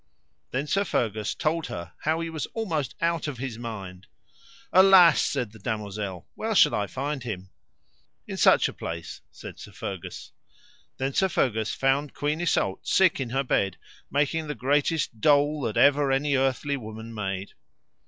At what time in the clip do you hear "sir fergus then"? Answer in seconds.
9.59-11.13